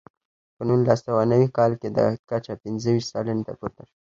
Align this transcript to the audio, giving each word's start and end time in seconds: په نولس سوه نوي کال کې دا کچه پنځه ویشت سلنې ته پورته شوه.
په 0.55 0.61
نولس 0.67 0.99
سوه 1.05 1.23
نوي 1.31 1.47
کال 1.57 1.71
کې 1.81 1.87
دا 1.97 2.05
کچه 2.29 2.53
پنځه 2.63 2.87
ویشت 2.91 3.09
سلنې 3.13 3.43
ته 3.47 3.53
پورته 3.59 3.81
شوه. 3.89 3.97